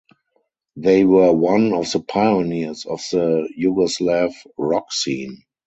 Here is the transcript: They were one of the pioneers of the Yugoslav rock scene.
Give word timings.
They 0.77 1.03
were 1.03 1.31
one 1.31 1.73
of 1.73 1.91
the 1.91 1.99
pioneers 1.99 2.87
of 2.87 3.03
the 3.11 3.47
Yugoslav 3.55 4.33
rock 4.57 4.91
scene. 4.91 5.43